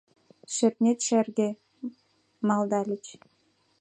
Шӧртнет 0.53 0.99
шерге, 1.07 1.49
малдальыч. 2.47 3.05